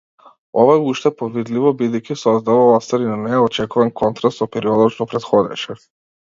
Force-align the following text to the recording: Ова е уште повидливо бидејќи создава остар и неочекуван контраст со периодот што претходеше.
Ова 0.61 0.77
е 0.77 0.79
уште 0.91 1.11
повидливо 1.19 1.73
бидејќи 1.81 2.17
создава 2.21 2.63
остар 2.77 3.05
и 3.09 3.11
неочекуван 3.27 3.93
контраст 4.03 4.43
со 4.43 4.49
периодот 4.57 4.97
што 4.97 5.09
претходеше. 5.13 5.79